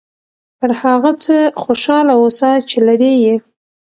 [0.59, 3.35] پر هغه څه خوشحاله اوسه چې لرې یې.